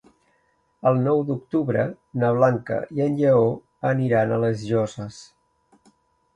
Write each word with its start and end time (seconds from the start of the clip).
El 0.91 0.95
nou 1.07 1.21
d'octubre 1.27 1.83
na 2.23 2.33
Blanca 2.39 2.79
i 2.97 3.05
en 3.07 3.21
Lleó 3.21 3.45
aniran 3.93 4.33
a 4.33 4.43
les 4.47 4.67
Llosses. 4.73 5.23